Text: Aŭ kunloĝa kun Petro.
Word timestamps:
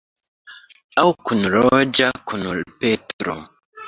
Aŭ 1.01 1.03
kunloĝa 1.29 2.07
kun 2.31 2.47
Petro. 2.81 3.37